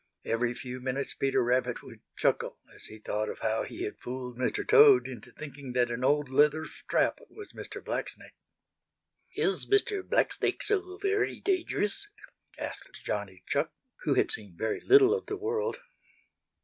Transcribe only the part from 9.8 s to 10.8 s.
Blacksnake